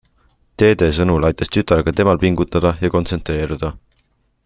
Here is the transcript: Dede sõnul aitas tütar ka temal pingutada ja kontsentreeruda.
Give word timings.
Dede 0.61 0.87
sõnul 0.99 1.27
aitas 1.29 1.53
tütar 1.57 1.83
ka 1.89 1.93
temal 2.01 2.21
pingutada 2.25 2.73
ja 2.85 2.93
kontsentreeruda. 2.97 3.75